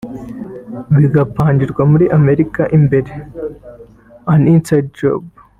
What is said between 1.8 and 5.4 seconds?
muri Amerika imbere(An inside job)